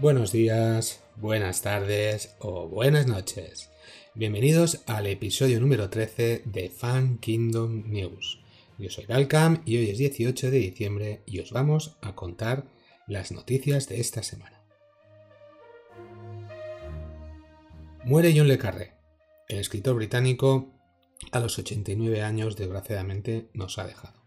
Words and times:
Buenos 0.00 0.32
días, 0.32 1.02
buenas 1.16 1.60
tardes 1.60 2.34
o 2.38 2.68
buenas 2.68 3.06
noches. 3.06 3.68
Bienvenidos 4.14 4.80
al 4.86 5.06
episodio 5.06 5.60
número 5.60 5.90
13 5.90 6.44
de 6.46 6.70
Fan 6.70 7.18
Kingdom 7.18 7.82
News. 7.86 8.40
Yo 8.78 8.88
soy 8.88 9.04
Galcam 9.04 9.60
y 9.66 9.76
hoy 9.76 9.90
es 9.90 9.98
18 9.98 10.50
de 10.50 10.56
diciembre 10.56 11.22
y 11.26 11.40
os 11.40 11.52
vamos 11.52 11.98
a 12.00 12.14
contar 12.14 12.64
las 13.08 13.30
noticias 13.30 13.90
de 13.90 14.00
esta 14.00 14.22
semana. 14.22 14.62
Muere 18.02 18.32
John 18.34 18.48
Le 18.48 18.56
Carré. 18.56 18.94
El 19.48 19.58
escritor 19.58 19.96
británico 19.96 20.72
a 21.30 21.40
los 21.40 21.58
89 21.58 22.22
años 22.22 22.56
desgraciadamente 22.56 23.50
nos 23.52 23.78
ha 23.78 23.86
dejado. 23.86 24.18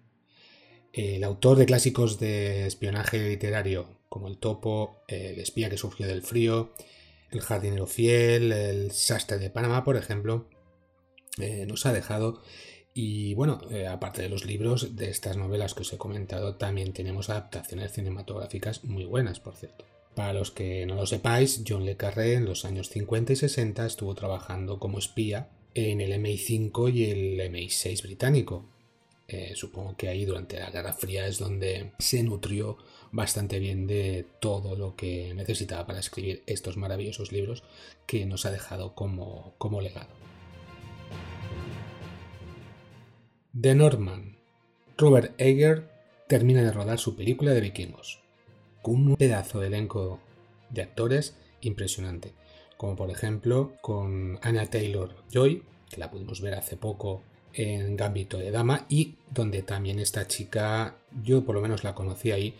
El 0.92 1.24
autor 1.24 1.58
de 1.58 1.66
clásicos 1.66 2.20
de 2.20 2.68
espionaje 2.68 3.28
literario 3.28 4.03
como 4.14 4.28
El 4.28 4.38
Topo, 4.38 5.02
El 5.08 5.40
espía 5.40 5.72
que 5.72 5.78
surgió 5.80 6.06
del 6.06 6.22
frío, 6.22 6.72
El 7.32 7.42
jardinero 7.42 7.88
fiel, 7.88 8.52
El 8.52 8.92
sastre 8.92 9.40
de 9.40 9.50
Panamá, 9.50 9.84
por 9.84 9.98
ejemplo, 9.98 10.48
eh, 11.40 11.66
nos 11.66 11.88
ha 11.88 11.94
dejado. 11.94 12.44
Y 12.94 13.34
bueno, 13.34 13.60
eh, 13.72 13.88
aparte 13.88 14.22
de 14.22 14.30
los 14.30 14.46
libros, 14.46 14.96
de 14.96 15.10
estas 15.10 15.36
novelas 15.36 15.74
que 15.74 15.82
os 15.82 15.92
he 15.92 15.98
comentado, 15.98 16.58
también 16.58 16.94
tenemos 16.94 17.32
adaptaciones 17.32 17.92
cinematográficas 17.94 18.84
muy 18.84 19.04
buenas, 19.06 19.40
por 19.40 19.56
cierto. 19.56 19.84
Para 20.14 20.34
los 20.34 20.52
que 20.52 20.86
no 20.86 20.94
lo 20.94 21.08
sepáis, 21.08 21.64
John 21.68 21.84
Le 21.84 21.98
Carré 21.98 22.36
en 22.36 22.46
los 22.46 22.66
años 22.66 22.90
50 22.90 23.34
y 23.34 23.36
60 23.36 23.84
estuvo 23.84 24.14
trabajando 24.14 24.78
como 24.78 25.00
espía 25.00 25.50
en 25.74 26.02
el 26.02 26.12
MI5 26.22 26.94
y 26.94 27.06
el 27.10 27.40
MI6 27.52 28.04
británico, 28.04 28.70
supongo 29.56 29.96
que 29.96 30.10
ahí 30.10 30.26
durante 30.26 30.60
la 30.60 30.70
Guerra 30.72 30.94
Fría 30.94 31.28
es 31.28 31.40
donde 31.40 31.92
se 32.00 32.24
nutrió 32.24 32.78
bastante 33.12 33.60
bien 33.60 33.88
de 33.88 34.26
todo 34.40 34.76
lo 34.76 34.96
que 34.96 35.34
necesitaba 35.36 35.86
para 35.86 36.00
escribir 36.00 36.44
estos 36.48 36.78
maravillosos 36.78 37.32
libros 37.32 37.64
que 38.08 38.26
nos 38.26 38.46
ha 38.46 38.52
dejado 38.52 38.96
como, 38.96 39.54
como 39.58 39.82
legado. 39.82 40.10
The 43.60 43.76
Norman. 43.76 44.38
Robert 44.98 45.34
Eger 45.40 45.90
termina 46.28 46.64
de 46.64 46.72
rodar 46.72 46.98
su 46.98 47.16
película 47.16 47.52
de 47.52 47.62
vikingos, 47.62 48.20
con 48.82 48.96
un 48.96 49.16
pedazo 49.16 49.60
de 49.60 49.68
elenco 49.68 50.20
de 50.70 50.82
actores 50.82 51.36
impresionante, 51.62 52.34
como 52.78 52.96
por 52.96 53.12
ejemplo 53.12 53.74
con 53.82 54.40
Anna 54.42 54.66
Taylor 54.66 55.16
Joy, 55.32 55.64
que 55.90 56.00
la 56.00 56.10
pudimos 56.10 56.42
ver 56.42 56.56
hace 56.56 56.78
poco 56.78 57.22
en 57.54 57.96
Gambito 57.96 58.38
de 58.38 58.52
Dama 58.52 58.86
y 58.90 59.16
donde 59.32 59.62
también 59.62 60.00
esta 60.00 60.28
chica, 60.28 60.96
yo 61.24 61.44
por 61.44 61.56
lo 61.56 61.62
menos 61.62 61.84
la 61.84 61.96
conocí 61.96 62.32
ahí, 62.32 62.56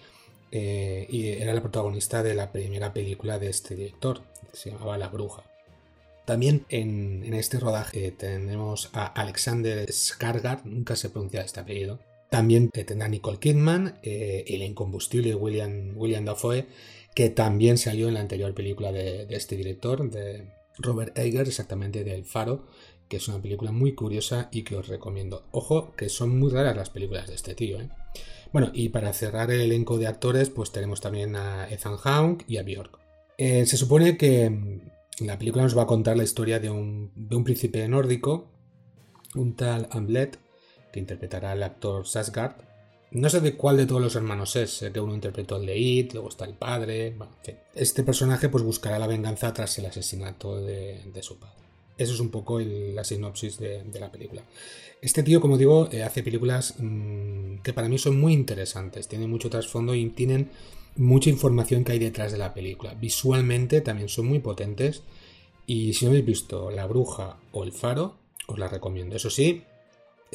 eh, 0.52 1.08
y 1.10 1.30
era 1.30 1.54
la 1.54 1.62
protagonista 1.62 2.22
de 2.22 2.36
la 2.36 2.52
primera 2.52 2.94
película 2.94 3.40
de 3.40 3.50
este 3.50 3.76
director, 3.76 4.22
se 4.52 4.72
llamaba 4.72 4.98
La 4.98 5.08
Bruja. 5.08 5.44
También 6.26 6.66
en, 6.70 7.34
este 7.34 7.60
rodaje 7.60 8.12
tenemos 8.12 8.90
a 8.94 9.08
Alexander 9.08 9.90
Skarsgård, 9.90 10.64
nunca 10.64 10.96
se 10.96 11.10
pronuncia 11.10 11.42
este 11.42 11.60
apellido. 11.60 12.00
También 12.30 12.70
tendrá 12.70 13.08
Nicole 13.08 13.40
Kidman, 13.40 14.00
eh, 14.04 14.46
el 14.48 14.64
incombustible 14.64 15.36
William, 15.36 15.92
William 15.96 16.26
Dafoe, 16.26 16.66
que 17.14 17.30
también 17.30 17.78
salió 17.78 18.08
en 18.08 18.16
la 18.16 18.22
anterior 18.22 18.54
película 18.54 18.92
de, 18.92 19.28
este 19.30 19.56
director, 19.56 20.10
Robert 20.78 21.18
Eger, 21.18 21.48
exactamente 21.48 22.04
del 22.04 22.26
Faro, 22.26 22.66
que 23.08 23.18
es 23.18 23.28
una 23.28 23.42
película 23.42 23.72
muy 23.72 23.94
curiosa 23.94 24.50
y 24.52 24.64
que 24.64 24.76
os 24.76 24.88
recomiendo. 24.88 25.44
Ojo, 25.52 25.94
que 25.96 26.10
son 26.10 26.38
muy 26.40 26.52
raras 26.52 26.76
las 26.76 26.90
películas 26.90 27.28
de 27.28 27.36
este 27.36 27.54
tío. 27.54 27.80
¿eh? 27.80 27.90
Bueno, 28.52 28.72
y 28.74 28.90
para 28.90 29.14
cerrar 29.14 29.52
el 29.52 29.62
elenco 29.62 29.98
de 29.98 30.08
actores, 30.08 30.50
pues 30.50 30.72
tenemos 30.72 31.02
también 31.02 31.36
a 31.36 31.68
Ethan 31.70 31.98
Hawke 31.98 32.46
y 32.48 32.58
a 32.58 32.64
Björk. 32.64 33.00
Eh, 33.38 33.66
se 33.66 33.78
supone 33.78 34.18
que 34.18 34.50
mm, 34.50 35.26
la 35.26 35.38
película 35.38 35.64
nos 35.64 35.78
va 35.78 35.84
a 35.84 35.88
contar 35.88 36.18
la 36.18 36.24
historia 36.24 36.60
de 36.60 36.70
un, 36.70 37.12
príncipe 37.44 37.88
nórdico, 37.88 38.48
un 39.36 39.56
tal 39.56 39.88
Hamlet, 39.92 40.40
que 40.92 41.00
interpretará 41.00 41.54
el 41.54 41.64
actor 41.64 42.08
Sasgard. 42.08 42.54
No 43.14 43.30
sé 43.30 43.42
de 43.42 43.56
cuál 43.56 43.78
de 43.78 43.86
todos 43.86 44.02
los 44.02 44.16
hermanos 44.16 44.56
es, 44.56 44.72
sé 44.72 44.92
que 44.92 45.00
uno 45.00 45.14
interpretó 45.14 45.58
el 45.58 45.66
de 45.66 45.78
It, 45.78 46.14
luego 46.14 46.30
está 46.30 46.46
el 46.46 46.54
padre. 46.54 47.16
Este 47.76 48.04
personaje 48.04 48.50
pues 48.50 48.64
buscará 48.64 49.00
la 49.00 49.08
venganza 49.08 49.54
tras 49.54 49.78
el 49.80 49.86
asesinato 49.86 50.60
de 50.60 51.22
su 51.22 51.38
padre. 51.38 51.64
Eso 51.98 52.14
es 52.14 52.20
un 52.20 52.30
poco 52.30 52.60
la 52.60 53.04
sinopsis 53.04 53.60
de, 53.60 53.84
la 54.00 54.12
película. 54.12 54.44
Este 55.02 55.22
tío, 55.22 55.40
como 55.40 55.58
digo, 55.58 55.90
eh, 55.92 56.04
hace 56.04 56.24
películas 56.24 56.76
mm, 56.80 57.58
que 57.58 57.74
para 57.74 57.90
mí 57.90 57.98
son 57.98 58.20
muy 58.20 58.34
interesantes, 58.34 59.08
tienen 59.08 59.30
mucho 59.30 59.50
trasfondo 59.50 59.94
y 59.94 60.10
tienen 60.10 60.50
mucha 60.96 61.30
información 61.30 61.84
que 61.84 61.92
hay 61.92 62.00
detrás 62.00 62.32
de 62.32 62.38
la 62.38 62.54
película. 62.54 62.96
Visualmente 62.96 63.82
también 63.82 64.10
son 64.10 64.26
muy 64.28 64.40
potentes 64.40 65.04
y 65.68 65.94
si 65.94 66.06
no 66.06 66.12
habéis 66.12 66.26
visto 66.26 66.72
La 66.72 66.88
Bruja 66.88 67.38
o 67.52 67.64
El 67.64 67.74
Faro, 67.74 68.16
os 68.48 68.58
la 68.58 68.68
recomiendo. 68.68 69.16
Eso 69.16 69.30
sí, 69.30 69.64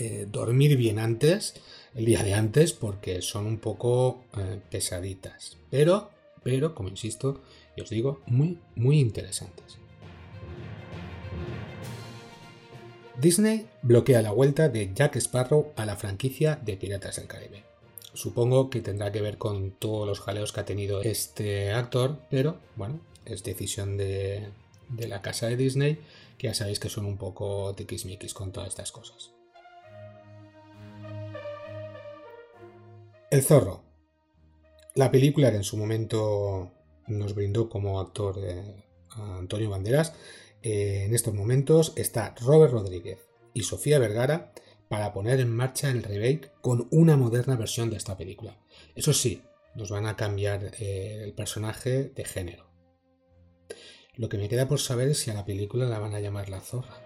eh, 0.01 0.29
dormir 0.31 0.77
bien 0.77 1.01
antes, 1.01 1.55
el 1.97 2.05
día 2.05 2.23
de 2.23 2.35
antes, 2.35 2.73
porque 2.73 3.21
son 3.21 3.47
un 3.47 3.59
poco 3.59 4.23
eh, 4.37 4.61
pesaditas. 4.71 5.57
Pero, 5.71 6.11
pero, 6.45 6.73
como 6.73 6.89
insisto, 6.89 7.41
y 7.77 7.81
os 7.81 7.91
digo, 7.91 8.21
muy, 8.27 8.61
muy 8.77 9.01
interesantes. 9.01 9.79
Disney 13.21 13.67
bloquea 13.83 14.23
la 14.23 14.31
vuelta 14.31 14.69
de 14.69 14.93
Jack 14.95 15.17
Sparrow 15.17 15.73
a 15.75 15.85
la 15.85 15.97
franquicia 15.97 16.61
de 16.65 16.77
Piratas 16.77 17.17
del 17.17 17.27
Caribe. 17.27 17.65
Supongo 18.15 18.71
que 18.71 18.81
tendrá 18.81 19.11
que 19.11 19.21
ver 19.21 19.39
con 19.39 19.73
todos 19.73 20.07
los 20.07 20.21
jaleos 20.21 20.53
que 20.53 20.61
ha 20.61 20.65
tenido 20.65 21.03
este 21.03 21.73
actor, 21.73 22.19
pero 22.31 22.59
bueno, 22.77 23.01
es 23.25 23.43
decisión 23.43 23.97
de, 23.97 24.49
la 24.97 25.23
casa 25.23 25.49
de 25.49 25.57
Disney, 25.57 25.99
que 26.39 26.47
ya 26.47 26.55
sabéis 26.55 26.79
que 26.79 26.89
son 26.89 27.07
un 27.07 27.17
poco 27.17 27.75
tiquismiquis 27.75 28.35
con 28.35 28.53
todas 28.53 28.69
estas 28.69 28.93
cosas. 28.93 29.33
El 33.31 33.43
zorro. 33.43 33.85
La 34.95 35.11
película 35.11 35.51
que 35.51 35.59
en 35.59 35.65
su 35.65 35.77
momento 35.77 36.73
nos 37.09 37.35
brindó 37.35 37.69
como 37.69 38.01
actor 38.01 38.37
eh, 38.43 38.85
Antonio 39.11 39.69
Banderas 39.69 40.15
eh, 40.63 41.05
en 41.07 41.15
estos 41.15 41.35
momentos 41.35 41.93
está 41.97 42.35
Robert 42.41 42.73
Rodríguez 42.73 43.29
y 43.53 43.65
Sofía 43.65 43.99
Vergara 43.99 44.53
para 44.89 45.13
poner 45.13 45.41
en 45.41 45.55
marcha 45.55 45.91
el 45.91 46.03
remake 46.03 46.51
con 46.63 46.89
una 46.91 47.19
moderna 47.19 47.57
versión 47.57 47.91
de 47.91 47.99
esta 47.99 48.17
película. 48.17 48.59
Eso 48.95 49.13
sí, 49.13 49.43
nos 49.75 49.91
van 49.91 50.07
a 50.07 50.17
cambiar 50.17 50.73
eh, 50.79 51.21
el 51.23 51.35
personaje 51.35 52.05
de 52.05 52.25
género. 52.25 52.67
Lo 54.17 54.31
que 54.31 54.39
me 54.39 54.49
queda 54.49 54.67
por 54.67 54.81
saber 54.81 55.09
es 55.09 55.19
si 55.19 55.31
a 55.31 55.35
la 55.35 55.45
película 55.45 55.85
la 55.85 55.99
van 55.99 56.15
a 56.15 56.21
llamar 56.21 56.49
La 56.49 56.61
Zorra. 56.61 57.05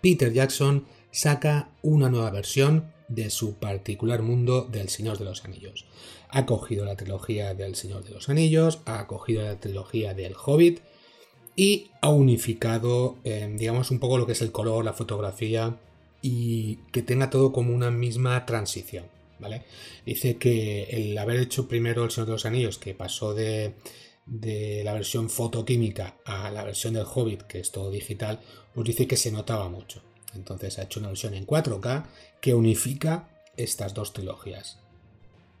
Peter 0.00 0.32
Jackson 0.32 0.86
saca 1.18 1.70
una 1.82 2.08
nueva 2.08 2.30
versión 2.30 2.92
de 3.08 3.30
su 3.30 3.54
particular 3.54 4.22
mundo 4.22 4.62
del 4.70 4.88
Señor 4.88 5.18
de 5.18 5.24
los 5.24 5.44
Anillos. 5.44 5.84
Ha 6.28 6.46
cogido 6.46 6.84
la 6.84 6.94
trilogía 6.94 7.54
del 7.54 7.74
Señor 7.74 8.04
de 8.04 8.10
los 8.10 8.28
Anillos, 8.28 8.78
ha 8.84 9.04
cogido 9.08 9.42
la 9.42 9.58
trilogía 9.58 10.14
del 10.14 10.36
Hobbit 10.36 10.78
y 11.56 11.90
ha 12.02 12.10
unificado, 12.10 13.16
eh, 13.24 13.52
digamos, 13.58 13.90
un 13.90 13.98
poco 13.98 14.16
lo 14.16 14.26
que 14.26 14.32
es 14.32 14.42
el 14.42 14.52
color, 14.52 14.84
la 14.84 14.92
fotografía 14.92 15.76
y 16.22 16.76
que 16.92 17.02
tenga 17.02 17.30
todo 17.30 17.50
como 17.50 17.74
una 17.74 17.90
misma 17.90 18.46
transición. 18.46 19.06
¿Vale? 19.40 19.64
Dice 20.06 20.36
que 20.36 20.84
el 20.84 21.18
haber 21.18 21.40
hecho 21.40 21.66
primero 21.66 22.04
el 22.04 22.12
Señor 22.12 22.26
de 22.26 22.32
los 22.34 22.46
Anillos, 22.46 22.78
que 22.78 22.94
pasó 22.94 23.34
de, 23.34 23.74
de 24.24 24.82
la 24.84 24.94
versión 24.94 25.30
fotoquímica 25.30 26.18
a 26.24 26.52
la 26.52 26.62
versión 26.62 26.94
del 26.94 27.06
Hobbit, 27.12 27.42
que 27.42 27.58
es 27.58 27.72
todo 27.72 27.90
digital, 27.90 28.38
pues 28.72 28.86
dice 28.86 29.08
que 29.08 29.16
se 29.16 29.32
notaba 29.32 29.68
mucho. 29.68 30.07
Entonces 30.34 30.78
ha 30.78 30.82
hecho 30.82 31.00
una 31.00 31.08
versión 31.08 31.34
en 31.34 31.46
4K 31.46 32.04
que 32.40 32.54
unifica 32.54 33.28
estas 33.56 33.94
dos 33.94 34.12
trilogías. 34.12 34.78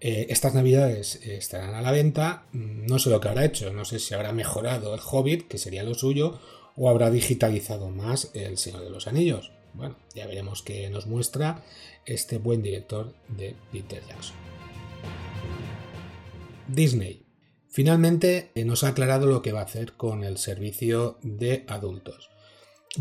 Eh, 0.00 0.26
estas 0.30 0.54
navidades 0.54 1.16
eh, 1.24 1.36
estarán 1.36 1.74
a 1.74 1.82
la 1.82 1.90
venta. 1.90 2.44
No 2.52 2.98
sé 2.98 3.10
lo 3.10 3.20
que 3.20 3.28
habrá 3.28 3.44
hecho. 3.44 3.72
No 3.72 3.84
sé 3.84 3.98
si 3.98 4.14
habrá 4.14 4.32
mejorado 4.32 4.94
el 4.94 5.00
Hobbit, 5.04 5.48
que 5.48 5.58
sería 5.58 5.82
lo 5.82 5.94
suyo, 5.94 6.38
o 6.76 6.88
habrá 6.88 7.10
digitalizado 7.10 7.90
más 7.90 8.30
el 8.34 8.58
Señor 8.58 8.84
de 8.84 8.90
los 8.90 9.06
Anillos. 9.08 9.50
Bueno, 9.74 9.96
ya 10.14 10.26
veremos 10.26 10.62
qué 10.62 10.88
nos 10.90 11.06
muestra 11.06 11.62
este 12.06 12.38
buen 12.38 12.62
director 12.62 13.14
de 13.28 13.54
Peter 13.72 14.02
Jackson. 14.08 14.36
Disney. 16.68 17.24
Finalmente 17.68 18.50
eh, 18.54 18.64
nos 18.64 18.82
ha 18.84 18.88
aclarado 18.88 19.26
lo 19.26 19.42
que 19.42 19.52
va 19.52 19.60
a 19.60 19.64
hacer 19.64 19.92
con 19.94 20.24
el 20.24 20.38
servicio 20.38 21.18
de 21.22 21.64
adultos. 21.68 22.30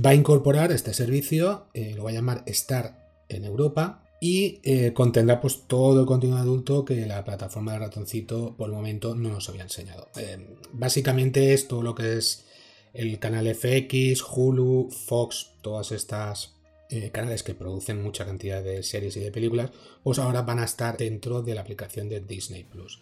Va 0.04 0.12
a 0.12 0.16
incorporar 0.16 0.72
este 0.72 0.94
servicio, 0.94 1.66
lo 1.74 2.04
va 2.04 2.12
a 2.12 2.14
llamar 2.14 2.44
Star 2.46 3.08
en 3.30 3.46
Europa, 3.46 4.08
y 4.20 4.60
eh, 4.64 4.94
contendrá 4.94 5.40
pues 5.40 5.64
todo 5.68 6.02
el 6.02 6.06
contenido 6.08 6.40
adulto 6.40 6.86
que 6.86 7.06
la 7.06 7.24
plataforma 7.24 7.74
de 7.74 7.80
ratoncito 7.80 8.56
por 8.58 8.70
el 8.70 8.76
momento 8.76 9.16
no 9.16 9.30
nos 9.30 9.50
había 9.50 9.64
enseñado. 9.64 10.10
Eh, 10.18 10.58
básicamente 10.74 11.54
es 11.54 11.68
todo 11.68 11.84
lo 11.84 11.94
que 11.94 12.18
es 12.18 12.46
el 12.94 13.20
canal 13.20 13.48
FX, 13.54 14.24
Hulu, 14.24 14.90
Fox, 14.90 15.52
todas 15.62 15.92
estas 15.92 16.56
eh, 16.90 17.12
canales 17.12 17.44
que 17.44 17.54
producen 17.54 18.02
mucha 18.02 18.26
cantidad 18.26 18.64
de 18.64 18.82
series 18.82 19.18
y 19.18 19.20
de 19.20 19.32
películas, 19.32 19.72
pues 20.04 20.18
ahora 20.18 20.42
van 20.42 20.60
a 20.60 20.66
estar 20.66 20.98
dentro 20.98 21.44
de 21.44 21.54
la 21.54 21.62
aplicación 21.62 22.10
de 22.10 22.22
Disney 22.22 22.64
Plus. 22.64 23.02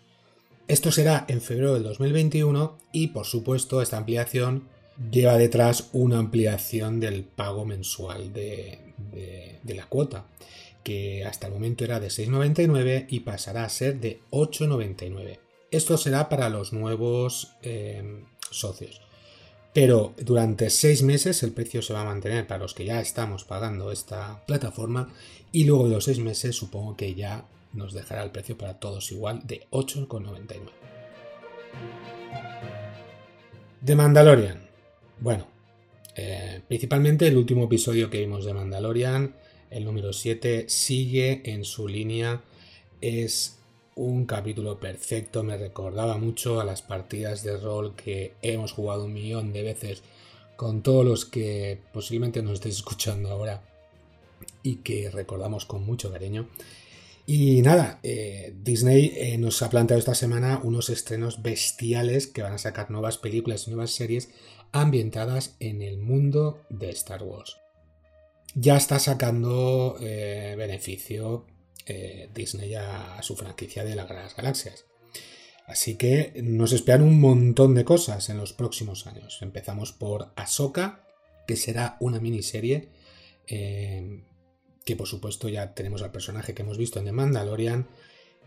Esto 0.68 0.92
será 0.92 1.26
en 1.30 1.42
febrero 1.42 1.76
del 1.76 1.84
2021 1.84 2.78
y 2.92 3.08
por 3.08 3.26
supuesto 3.26 3.82
esta 3.82 3.98
ampliación 3.98 4.68
lleva 5.12 5.38
detrás 5.38 5.90
una 5.94 6.20
ampliación 6.20 7.00
del 7.00 7.24
pago 7.24 7.66
mensual 7.66 8.34
de, 8.34 8.80
la 9.66 9.86
cuota, 9.88 10.26
que 10.84 11.26
hasta 11.26 11.48
el 11.48 11.54
momento 11.54 11.84
era 11.84 12.00
de 12.00 12.08
6,99 12.08 13.08
y 13.10 13.22
pasará 13.22 13.64
a 13.64 13.70
ser 13.70 14.00
de 14.00 14.22
8,99. 14.32 15.40
Esto 15.72 15.98
será 15.98 16.30
para 16.30 16.50
los 16.50 16.74
nuevos 16.74 17.56
eh, 17.62 18.24
socios. 18.50 19.02
Pero 19.74 20.14
durante 20.18 20.70
seis 20.70 21.04
meses 21.04 21.44
el 21.44 21.52
precio 21.52 21.82
se 21.82 21.92
va 21.92 22.02
a 22.02 22.06
mantener 22.06 22.48
para 22.48 22.62
los 22.62 22.74
que 22.74 22.86
ya 22.86 23.02
estamos 23.02 23.44
pagando 23.44 23.92
esta 23.92 24.46
plataforma 24.46 25.10
y 25.52 25.66
luego 25.66 25.90
de 25.90 25.96
los 25.96 26.06
seis 26.06 26.20
meses 26.20 26.56
supongo 26.56 26.96
que 26.96 27.14
ya 27.14 27.44
nos 27.74 27.92
dejará 27.92 28.24
el 28.24 28.32
precio 28.32 28.58
para 28.58 28.80
todos 28.80 29.12
igual 29.12 29.42
de 29.46 29.68
8,99. 29.72 30.60
De 33.82 33.96
Mandalorian. 33.98 34.65
Bueno, 35.20 35.48
eh, 36.16 36.62
principalmente 36.68 37.28
el 37.28 37.38
último 37.38 37.66
episodio 37.66 38.10
que 38.10 38.20
vimos 38.20 38.46
de 38.46 38.54
Mandalorian, 38.54 39.36
el 39.70 39.86
número 39.86 40.14
7, 40.14 40.66
sigue 40.68 41.42
en 41.46 41.64
su 41.64 41.88
línea. 41.88 42.42
Es 43.02 43.60
un 43.96 44.26
capítulo 44.26 44.80
perfecto, 44.80 45.44
me 45.44 45.58
recordaba 45.58 46.18
mucho 46.18 46.60
a 46.60 46.66
las 46.66 46.82
partidas 46.82 47.44
de 47.44 47.58
rol 47.58 47.96
que 47.96 48.34
hemos 48.42 48.74
jugado 48.74 49.06
un 49.06 49.14
millón 49.14 49.54
de 49.54 49.64
veces 49.64 50.04
con 50.58 50.82
todos 50.82 51.06
los 51.06 51.26
que 51.26 51.80
posiblemente 51.94 52.42
nos 52.42 52.54
estéis 52.54 52.76
escuchando 52.76 53.30
ahora 53.30 53.62
y 54.64 54.78
que 54.78 55.10
recordamos 55.10 55.66
con 55.66 55.86
mucho 55.86 56.12
cariño. 56.12 56.50
Y 57.28 57.64
nada, 57.64 58.00
eh, 58.04 58.54
Disney 58.62 59.14
eh, 59.16 59.38
nos 59.40 59.62
ha 59.64 59.70
planteado 59.70 60.00
esta 60.00 60.14
semana 60.14 60.60
unos 60.64 60.90
estrenos 60.90 61.42
bestiales 61.42 62.28
que 62.28 62.44
van 62.44 62.54
a 62.54 62.60
sacar 62.60 62.92
nuevas 62.92 63.18
películas 63.18 63.66
y 63.66 63.72
nuevas 63.72 63.92
series 63.92 64.30
ambientadas 64.72 65.56
en 65.60 65.82
el 65.82 65.98
mundo 65.98 66.62
de 66.70 66.92
Star 66.92 67.24
Wars. 67.24 67.58
Ya 68.54 68.78
está 68.78 69.00
sacando 69.00 69.98
eh, 70.00 70.56
beneficio 70.58 71.48
Disney 72.34 72.74
a, 72.74 73.22
su 73.22 73.36
franquicia 73.36 73.84
de 73.84 73.96
las 73.96 74.08
galaxias. 74.08 74.86
Así 75.68 75.96
que 75.96 76.34
nos 76.44 76.74
esperan 76.74 77.04
un 77.04 77.20
montón 77.20 77.76
de 77.76 77.86
cosas 77.86 78.30
en 78.30 78.38
los 78.38 78.54
próximos 78.54 79.06
años. 79.06 79.38
Empezamos 79.42 79.92
por 79.92 80.32
Ahsoka, 80.36 81.04
que 81.46 81.56
será 81.56 81.98
una 82.00 82.20
miniserie. 82.20 82.90
Que 84.86 84.96
por 84.96 85.08
supuesto 85.08 85.50
ya 85.50 85.74
tenemos 85.74 86.04
al 86.04 86.12
personaje 86.12 86.54
que 86.54 86.62
hemos 86.62 86.78
visto 86.78 87.00
en 87.00 87.06
The 87.06 87.12
Mandalorian. 87.12 87.88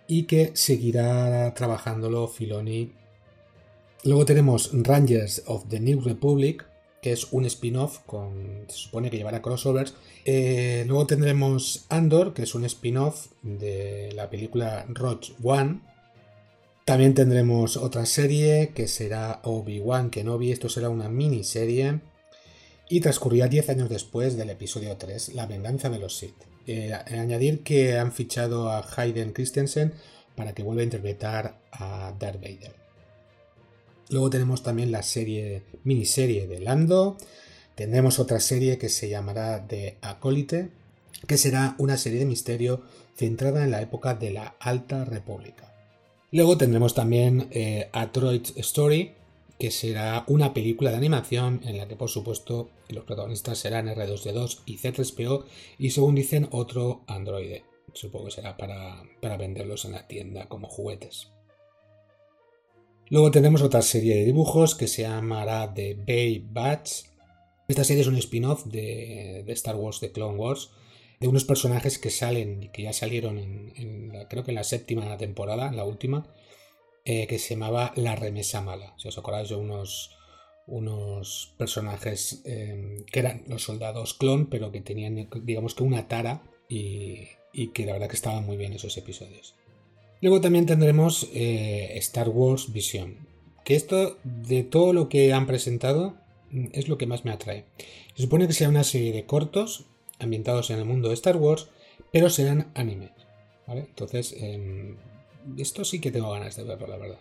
Y 0.07 0.23
que 0.23 0.53
seguirá 0.55 1.53
trabajándolo 1.53 2.29
Filoni. 2.29 2.93
Luego 4.05 4.25
tenemos 4.25 4.71
Rangers 4.73 5.43
of 5.47 5.69
the 5.69 5.81
New 5.81 6.01
Republic, 6.01 6.65
que 7.03 7.13
es 7.13 7.31
un 7.33 7.45
spin-off 7.45 7.99
con. 8.07 8.65
se 8.69 8.77
supone 8.77 9.11
que 9.11 9.19
llevará 9.19 9.43
crossovers. 9.43 9.95
Eh, 10.25 10.85
luego 10.87 11.07
tendremos 11.07 11.85
Andor, 11.91 12.33
que 12.33 12.45
es 12.45 12.55
un 12.55 12.65
spin-off 12.65 13.27
de 13.43 14.13
la 14.15 14.31
película 14.31 14.87
Rogue 14.89 15.35
One. 15.43 15.81
También 16.87 17.13
tendremos 17.13 17.77
otra 17.77 18.07
serie 18.07 18.71
que 18.75 18.89
será 18.89 19.41
Obi-Wan 19.43 20.09
Kenobi. 20.09 20.53
Esto 20.53 20.71
será 20.71 20.89
una 20.89 21.11
miniserie. 21.11 22.01
Y 22.89 23.01
transcurrirá 23.01 23.49
10 23.49 23.69
años 23.71 23.89
después 23.89 24.37
del 24.37 24.51
episodio 24.51 24.97
3, 24.97 25.35
La 25.35 25.47
venganza 25.47 25.91
de 25.91 25.99
los 25.99 26.17
Sith. 26.17 26.35
Eh, 26.67 26.93
añadir 26.93 27.63
que 27.63 27.99
han 27.99 28.13
fichado 28.13 28.71
a 28.71 28.87
Hayden 28.97 29.33
Christensen 29.33 29.95
para 30.35 30.55
que 30.55 30.63
vuelva 30.63 30.83
a 30.83 30.85
interpretar 30.85 31.59
a 31.73 32.15
Darth 32.19 32.41
Vader. 32.41 32.75
Luego 34.11 34.31
tenemos 34.31 34.63
también 34.63 34.91
la 34.91 35.03
serie, 35.03 35.63
miniserie 35.85 36.47
de 36.47 36.61
Lando. 36.61 37.17
Tendremos 37.75 38.19
otra 38.19 38.41
serie 38.41 38.79
que 38.79 38.89
se 38.89 39.09
llamará 39.09 39.67
The 39.67 39.99
Acólite, 40.01 40.71
que 41.27 41.37
será 41.37 41.75
una 41.79 41.97
serie 41.97 42.21
de 42.21 42.25
misterio 42.25 42.83
centrada 43.17 43.65
en 43.65 43.71
la 43.71 43.83
época 43.83 44.15
de 44.15 44.31
la 44.31 44.55
Alta 44.61 45.05
República. 45.05 45.75
Luego 46.31 46.57
tendremos 46.57 46.95
también 46.95 47.49
eh, 47.51 47.89
A 47.93 48.07
Droid 48.07 48.47
Story, 48.57 49.13
que 49.59 49.71
será 49.71 50.25
una 50.29 50.55
película 50.55 50.91
de 50.91 50.97
animación 50.97 51.61
en 51.65 51.79
la 51.79 51.89
que 51.89 51.97
por 51.97 52.09
supuesto 52.09 52.71
los 52.89 53.05
protagonistas 53.05 53.59
serán 53.59 53.89
R2D2 53.89 54.61
y 54.67 54.79
C3PO 54.79 55.45
y 55.79 55.91
según 55.91 56.15
dicen 56.15 56.49
otro 56.53 57.03
androide. 57.07 57.65
Supongo 57.93 58.27
que 58.27 58.33
será 58.33 58.57
para, 58.57 59.03
para 59.21 59.37
venderlos 59.37 59.85
en 59.85 59.93
la 59.93 60.07
tienda 60.07 60.49
como 60.49 60.69
juguetes. 60.69 61.33
Luego 63.11 63.31
tenemos 63.31 63.63
otra 63.63 63.81
serie 63.81 64.17
de 64.17 64.25
dibujos 64.27 64.75
que 64.75 64.87
se 64.87 65.03
llamará 65.03 65.73
The 65.73 65.95
Bay 65.95 66.47
Batch. 66.47 67.05
Esta 67.67 67.83
serie 67.83 68.03
es 68.03 68.09
un 68.09 68.17
spin-off 68.17 68.67
de, 68.67 69.45
Star 69.49 69.77
Wars, 69.77 70.01
de 70.01 70.13
Clone 70.13 70.37
Wars, 70.37 70.71
de 71.19 71.27
unos 71.27 71.45
personajes 71.45 71.99
que 71.99 72.11
salen, 72.11 72.65
y 72.65 72.69
que 72.69 72.83
ya 72.83 72.93
salieron 72.93 73.39
en, 73.39 74.13
creo 74.29 74.45
que 74.45 74.51
en 74.51 74.57
la 74.57 74.65
séptima 74.65 75.17
temporada, 75.17 75.73
la 75.73 75.85
última, 75.85 76.27
eh, 77.11 77.27
que 77.27 77.39
se 77.39 77.55
llamaba 77.55 77.95
La 77.97 78.17
Remesa 78.17 78.61
Mala. 78.61 78.93
Si 78.99 79.09
os 79.09 79.17
acordáis 79.17 79.49
de 79.49 79.55
unos, 79.55 80.11
unos 80.67 81.55
personajes 81.57 82.43
em, 82.45 83.03
que 83.07 83.21
eran 83.21 83.45
los 83.49 83.63
soldados 83.63 84.13
clon, 84.13 84.45
pero 84.45 84.71
que 84.71 84.83
tenían, 84.83 85.27
digamos 85.43 85.75
que 85.75 85.85
una 85.85 86.07
tara 86.07 86.43
y, 86.69 87.29
y 87.51 87.69
que 87.69 87.87
la 87.87 87.95
verdad 87.95 88.11
que 88.11 88.17
estaban 88.17 88.45
muy 88.45 88.59
bien 88.59 88.75
esos 88.75 88.95
episodios. 88.99 89.55
Luego 90.21 90.43
también 90.43 90.67
tendremos 90.67 91.31
eh, 91.33 91.93
Star 91.95 92.29
Wars 92.29 92.75
Vision, 92.75 93.17
que 93.65 93.75
esto 93.75 94.19
de 94.23 94.63
todo 94.63 94.93
lo 94.93 95.09
que 95.09 95.33
han 95.33 95.47
presentado 95.47 96.15
es 96.73 96.89
lo 96.89 96.99
que 96.99 97.07
más 97.07 97.25
me 97.25 97.31
atrae. 97.31 97.65
Se 98.17 98.25
supone 98.25 98.47
que 98.47 98.53
sea 98.53 98.69
una 98.69 98.85
serie 98.85 99.13
de 99.13 99.25
cortos 99.25 99.87
ambientados 100.19 100.69
en 100.69 100.79
el 100.79 100.85
mundo 100.85 101.09
de 101.09 101.15
Star 101.15 101.39
Wars, 101.39 101.69
pero 102.13 102.29
serán 102.29 102.71
animes. 102.75 103.13
Entonces, 103.67 104.35
em, 104.39 104.97
esto 105.57 105.85
sí 105.85 106.01
que 106.01 106.11
tengo 106.11 106.31
ganas 106.31 106.57
de 106.57 106.65
verlo, 106.65 106.87
la 106.87 106.97
verdad. 106.97 107.19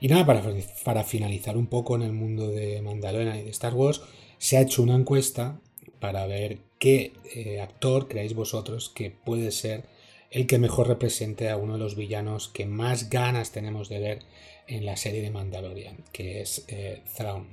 Y 0.00 0.08
nada, 0.08 0.26
para, 0.26 0.42
para 0.84 1.04
finalizar 1.04 1.56
un 1.56 1.66
poco 1.66 1.96
en 1.96 2.02
el 2.02 2.12
mundo 2.12 2.48
de 2.48 2.82
Mandalorian 2.82 3.38
y 3.38 3.42
de 3.42 3.50
Star 3.50 3.74
Wars, 3.74 4.02
se 4.38 4.58
ha 4.58 4.62
hecho 4.62 4.82
una 4.82 4.96
encuesta 4.96 5.60
para 6.00 6.26
ver 6.26 6.58
qué 6.78 7.12
eh, 7.34 7.60
actor 7.60 8.08
creéis 8.08 8.34
vosotros 8.34 8.90
que 8.90 9.10
puede 9.10 9.50
ser 9.50 9.84
el 10.30 10.46
que 10.46 10.58
mejor 10.58 10.88
represente 10.88 11.48
a 11.48 11.56
uno 11.56 11.74
de 11.74 11.78
los 11.78 11.96
villanos 11.96 12.48
que 12.48 12.66
más 12.66 13.08
ganas 13.08 13.52
tenemos 13.52 13.88
de 13.88 14.00
ver 14.00 14.18
en 14.66 14.84
la 14.84 14.96
serie 14.96 15.22
de 15.22 15.30
Mandalorian, 15.30 16.04
que 16.12 16.40
es 16.40 16.64
eh, 16.68 17.02
Thrawn. 17.16 17.46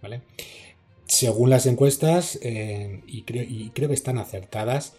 ¿vale? 0.00 0.22
Según 1.06 1.50
las 1.50 1.66
encuestas, 1.66 2.38
eh, 2.42 3.02
y, 3.06 3.22
creo, 3.22 3.88
que 3.88 3.94
están 3.94 4.18
acertadas, 4.18 4.94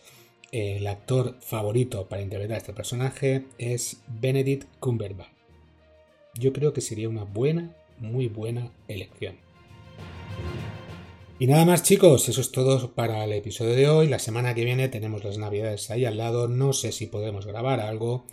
el 0.51 0.88
actor 0.88 1.38
favorito 1.41 2.08
para 2.08 2.22
interpretar 2.22 2.56
a 2.56 2.60
este 2.60 2.74
personaje 2.74 3.46
es 3.58 4.01
Benedict 4.08 4.68
Cumberbatch. 4.79 5.29
Yo 6.36 6.53
creo 6.53 6.74
que 6.74 6.82
sería 6.82 7.10
una 7.10 7.24
buena, 7.24 7.75
muy 7.98 8.27
buena 8.27 8.72
elección. 8.88 9.36
Y 11.38 11.48
nada 11.48 11.65
más 11.65 11.84
chicos, 11.84 12.27
eso 12.27 12.41
es 12.41 12.51
todo 12.51 12.91
para 12.96 13.24
el 13.24 13.32
episodio 13.32 13.74
de 13.74 13.89
hoy. 13.89 14.08
La 14.08 14.20
semana 14.20 14.53
que 14.53 14.65
viene 14.65 14.89
tenemos 14.89 15.24
las 15.24 15.38
navidades 15.38 15.89
ahí 15.89 16.03
al 16.06 16.18
lado. 16.18 16.48
No 16.48 16.74
sé 16.74 16.91
si 16.91 17.08
podemos 17.08 17.46
grabar 17.46 17.79
algo. 17.79 18.25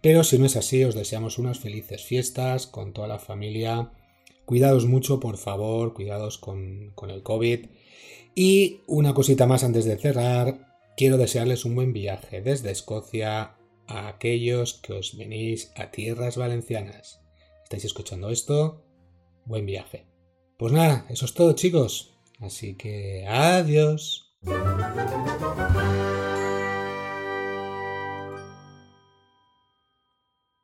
Pero 0.00 0.24
si 0.24 0.38
no 0.38 0.46
es 0.46 0.56
así, 0.56 0.82
os 0.84 0.94
deseamos 0.94 1.38
unas 1.38 1.58
felices 1.58 2.02
fiestas 2.02 2.66
con 2.66 2.94
toda 2.94 3.08
la 3.08 3.18
familia. 3.18 3.90
Cuidados 4.46 4.86
mucho, 4.86 5.20
por 5.20 5.36
favor, 5.36 5.92
cuidados 5.92 6.38
con, 6.38 6.92
con 6.94 7.10
el 7.10 7.22
COVID. 7.22 7.66
Y 8.34 8.80
una 8.86 9.12
cosita 9.12 9.46
más 9.46 9.62
antes 9.62 9.84
de 9.84 9.98
cerrar. 9.98 10.69
Quiero 10.96 11.16
desearles 11.16 11.64
un 11.64 11.74
buen 11.74 11.92
viaje 11.92 12.42
desde 12.42 12.70
Escocia 12.70 13.56
a 13.86 14.08
aquellos 14.08 14.74
que 14.74 14.92
os 14.92 15.16
venís 15.16 15.72
a 15.76 15.90
tierras 15.90 16.36
valencianas. 16.36 17.20
¿Estáis 17.64 17.84
escuchando 17.84 18.30
esto? 18.30 18.84
Buen 19.44 19.66
viaje. 19.66 20.06
Pues 20.58 20.72
nada, 20.72 21.06
eso 21.08 21.24
es 21.24 21.34
todo 21.34 21.54
chicos. 21.54 22.14
Así 22.38 22.74
que 22.74 23.26
adiós. 23.26 24.34